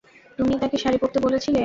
তুমিই 0.39 0.59
তাকে 0.61 0.77
শাড়ি 0.77 0.97
পরতে 1.01 1.19
বলেছিলে! 1.19 1.59